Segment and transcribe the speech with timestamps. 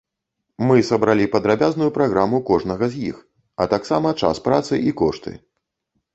[0.69, 3.21] Мы сабралі падрабязную праграму кожнага з іх,
[3.61, 5.37] а таксама час працы і кошты.